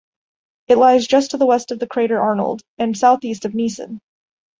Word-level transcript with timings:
It 0.67 0.79
lies 0.79 1.05
just 1.05 1.29
to 1.29 1.37
the 1.37 1.45
west 1.45 1.69
of 1.69 1.77
the 1.77 1.85
crater 1.85 2.19
Arnold, 2.19 2.63
and 2.79 2.97
southeast 2.97 3.45
of 3.45 3.51
Neison. 3.51 3.99